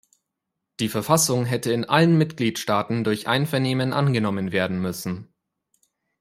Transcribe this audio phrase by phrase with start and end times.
[0.79, 5.31] Die Verfassung hätte in allen Mitgliedstaaten durch Einvernehmen angenommen werden müssen.